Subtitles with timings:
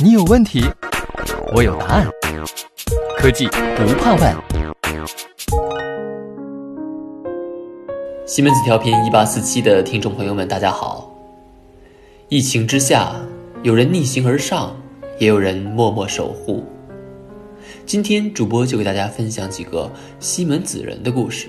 [0.00, 0.64] 你有问题，
[1.54, 2.08] 我有答案。
[3.18, 3.46] 科技
[3.76, 4.34] 不怕问。
[8.24, 11.14] 西门子调频一八四七的听众朋友们，大家好。
[12.28, 13.14] 疫情之下，
[13.62, 14.74] 有人逆行而上，
[15.18, 16.64] 也有人默默守护。
[17.84, 21.48] 今天主播就给大家分享几个西门子人的故事。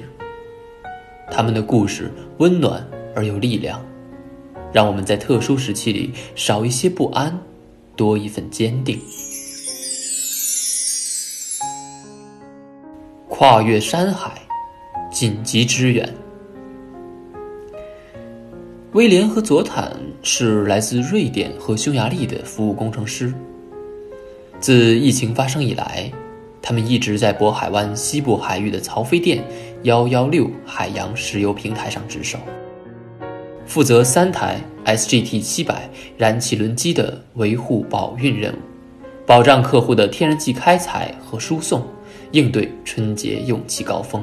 [1.32, 3.84] 他们的故事温暖而有力量，
[4.74, 7.40] 让我们在特殊时期里少一些不安，
[7.96, 9.00] 多一份坚定。
[13.28, 14.32] 跨越山海，
[15.12, 16.08] 紧急支援。
[18.94, 19.92] 威廉和佐坦
[20.24, 23.34] 是来自瑞典和匈牙利的服务工程师。
[24.62, 26.10] 自疫情发生以来，
[26.62, 29.44] 他们一直在渤海湾西部海域的曹妃甸
[29.84, 32.40] 幺幺六海洋石油平台上值守，
[33.66, 38.58] 负责三台 SGT 七百燃气轮机的维护保运任务，
[39.26, 41.86] 保障客户的天然气开采和输送。
[42.32, 44.22] 应对春节用气高峰，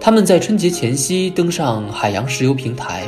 [0.00, 3.04] 他们在春节前夕登上海洋石油平台。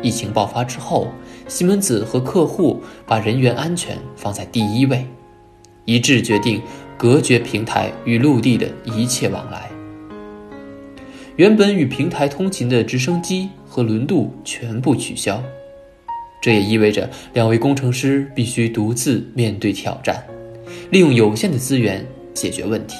[0.00, 1.08] 疫情爆发之后，
[1.48, 5.06] 西门子和客户把人员安全放在第一位，
[5.84, 6.62] 一致决定
[6.96, 9.68] 隔绝平台与陆地的一切往来。
[11.40, 15.42] 原本与平台通勤的直升机和轮渡全部取消，
[16.38, 20.22] 这也意味着两位工程师必须独自面对挑战，
[20.90, 22.06] 利用有限的资源。
[22.34, 22.96] 解决问题。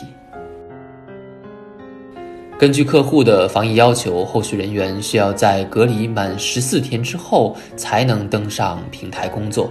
[2.59, 9.71] 根据客户的防疫要求，后续人员需要在隔离满十四天之后才能登上平台工作。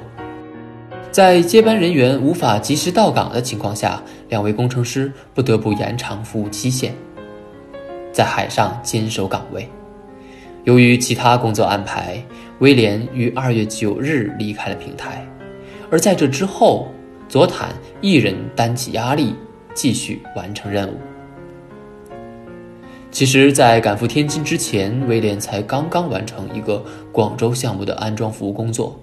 [1.11, 6.93] 在接班人员无法及时到岗的情况下，两位工程师不得不延长服务期限，
[8.19, 9.65] 在海上坚守岗位。
[10.65, 12.21] 由于其他工作安排，
[12.59, 15.25] 威廉于二月九日离开了平台，
[15.89, 16.89] 而在这之后，
[17.29, 17.69] 佐坦
[18.01, 19.33] 一人担起压力。
[19.73, 20.97] 继续完成任务。
[23.11, 26.83] 其实，在赶赴天津之前，威廉才刚刚完成一个
[27.13, 28.99] 广州项目的安装服务工作。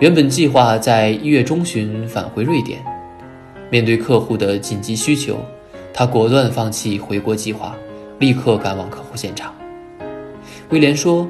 [0.00, 2.82] 原本计划在一月中旬返回瑞典，
[3.68, 5.36] 面对客户的紧急需求，
[5.92, 7.76] 他果断放弃回国计划，
[8.22, 9.52] 立刻赶往客户现场。
[10.70, 11.28] 威廉说：“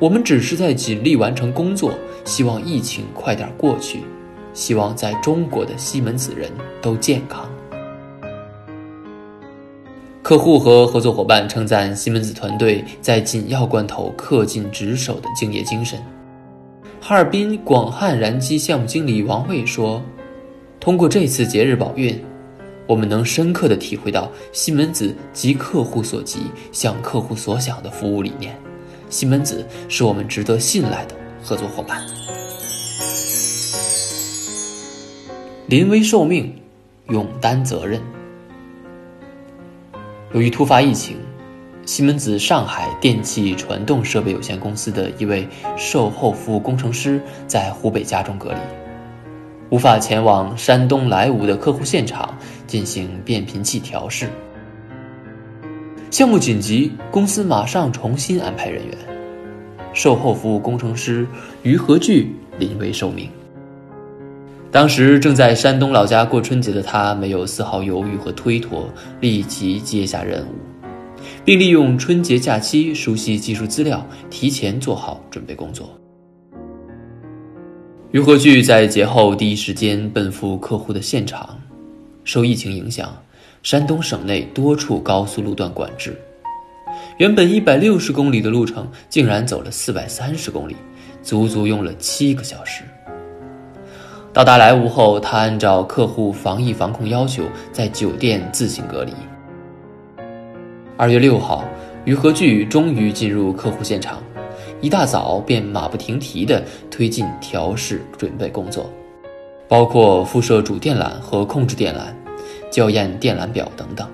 [0.00, 1.92] 我们只是在尽力完成工作，
[2.24, 4.00] 希望疫情快点过去，
[4.54, 6.50] 希望在中国的西门子人
[6.80, 7.46] 都健康。”
[10.24, 16.00] 客户和合作伙伴称赞西门子团队在紧要关头恪尽职守的敬业精神。
[16.98, 20.02] 哈尔滨广汉燃机项目经理王卫说
[20.80, 22.18] ：“通过这次节日保运，
[22.86, 26.40] 我们能深刻的体会到西门子急客户所急、
[26.72, 28.56] 向客户所想的服务理念。
[29.10, 32.04] 西门子是我们值得信赖的合作伙伴。
[35.68, 36.54] 临危受命，
[37.08, 38.00] 勇担责任。”
[40.32, 41.16] 由于突发疫情，
[41.84, 48.58] 西门子上海电气传动设备有限公司的一位售后服务工程师在湖北家中隔离，
[49.70, 54.28] 无法前往山东莱芜的客户现场进行变频器调试。
[56.10, 58.96] 项目紧急，公司马上重新安排人员。
[59.92, 61.26] 售后服务工程师
[61.62, 63.28] 于和聚临危受命。
[64.70, 68.88] 当时正在山东老家过春节的他，没有丝毫犹豫和推脱，
[69.20, 70.54] 立即接下任务，
[71.44, 75.88] 并利用春节假期熟悉技术资料，提前做好准备工作。
[78.16, 81.54] 于和巨在节后第一时间奔赴客户的现场。
[82.24, 83.14] 受疫情影响，
[83.62, 86.18] 山东省内多处高速路段管制，
[87.18, 90.74] 原本一百六十公里的路程，竟然走了四百三十公里，
[91.22, 92.84] 足足用了七个小时。
[94.32, 99.12] 到达莱芜后，他按照客户防疫防控要求，在酒店自行隔离。
[100.96, 101.66] 二月六号，
[102.06, 104.22] 于和巨终于进入客户现场，
[104.80, 108.90] 一大早便马不停蹄地推进调试准备工作，
[109.68, 112.00] 包括辐射主电缆和控制电缆、
[112.70, 114.06] 校验电缆表等等。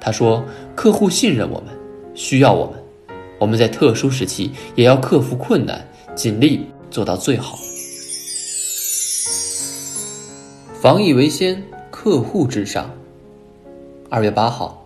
[0.00, 0.42] 他说
[0.74, 1.68] ：“客户信任我们，
[2.14, 2.82] 需要我们，
[3.38, 7.58] 我们在特殊时期也要克服困难，尽力做到最好。”
[10.80, 12.90] 防疫为先，客户至上。
[14.10, 14.81] 二月八号，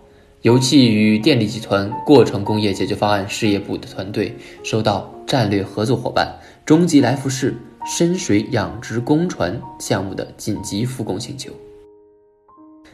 [0.47, 4.33] 油气与电力集团过程工业解决方案事业部的团队
[4.63, 6.33] 收到战略合作伙伴
[6.65, 7.53] 中吉来福士
[7.85, 11.51] 深水养殖工船项目的紧急复工请求。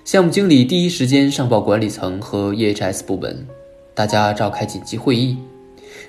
[0.02, 3.46] 项目经理第一时间上报管理层和 EHS 部门，
[3.94, 5.37] 大家召开紧急会议，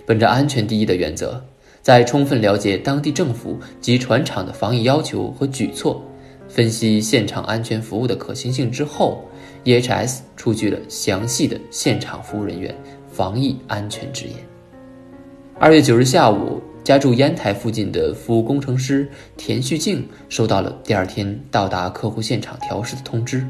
[0.06, 1.44] 本着安全第一的原则，
[1.82, 6.02] 在充分了解当地政府及船厂的防疫要求和举措，
[6.54, 9.26] 分析现场安全服务的可行性之后
[9.64, 12.76] ，EHS 出具了详细的现场服务人员
[13.12, 14.36] 防疫安全指引。
[15.58, 23.44] 二月九日下午，家住烟台附近的服务工程师田旭静收到了第二天到达客户现场调试的通知。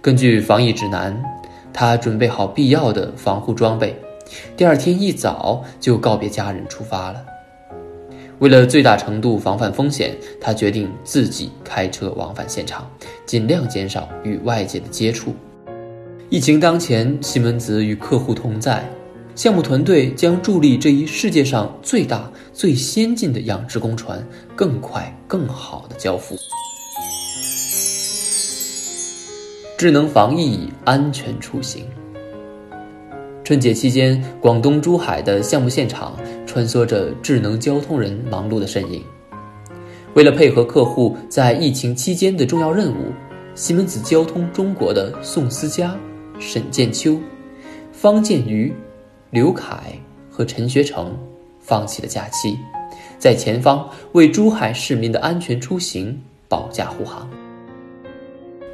[0.00, 1.20] 根据防疫指南，
[1.72, 4.00] 他准备好必要的防护装备，
[4.56, 7.24] 第二天一早就告别家人出发了。
[8.38, 12.90] 为了最大程度防范风险，他决定自己开车往返现场，
[13.24, 15.34] 尽量减少与外界的接触。
[16.28, 18.84] 疫情当前，西门子与客户同在。
[19.34, 24.22] 项目团队将助力这一世界上最大、最先进的养殖工船
[24.54, 26.36] 更快、更好的交付。
[29.78, 31.86] 智能防疫，安全出行。
[33.42, 36.14] 春节期间，广东珠海的项目现场
[36.52, 39.02] 穿梭着智能交通人忙碌的身影。
[40.12, 43.10] 为了配合客户在疫情期间的重要任务，
[43.54, 45.96] 西门子交通中国的宋思佳、
[46.38, 47.18] 沈建秋、
[47.90, 48.70] 方建瑜。
[49.30, 49.98] 刘凯
[50.30, 51.16] 和陈学成
[51.58, 52.54] 放弃了假期，
[53.18, 56.20] 在前方为珠海市民的安全出行
[56.50, 57.26] 保驾护航。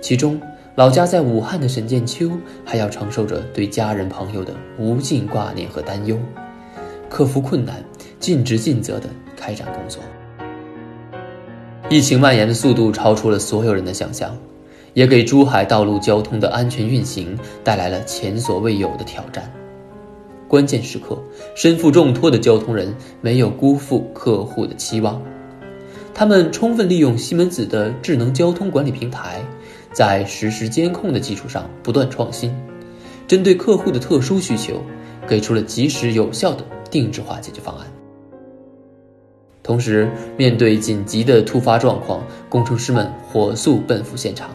[0.00, 0.40] 其中，
[0.74, 2.32] 老家在武汉的沈建秋
[2.64, 6.18] 还要承受着对家人朋友的无尽挂念和担忧，
[7.08, 7.82] 克服困难，
[8.20, 10.02] 尽职尽责地开展工作。
[11.88, 14.36] 疫情蔓延的速度超出了所有人的想象，
[14.92, 19.50] 也给珠海道路交通的安全运行带来了前所未有的挑战。
[20.46, 21.18] 关键时刻，
[21.54, 25.22] 身负重托的交通人没有辜负客户的期望，
[26.14, 29.42] 他们充分利用西门子的智能交通管理平台，
[29.92, 32.54] 在实时监控的基础上不断创新，
[33.26, 34.82] 针对客户的特殊需求，
[35.26, 37.86] 给出了及时有效的定制化解决方案。
[39.62, 44.50] 同时，面对紧急的突发状况，工程师们火速奔赴现场，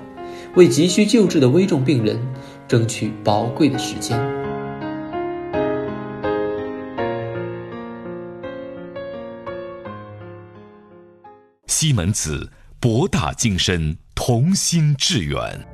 [0.55, 2.19] 为急需救治的危重病人
[2.67, 4.19] 争取宝贵的时间。
[11.67, 12.49] 西门子，
[12.79, 15.72] 博大精深，同心致远。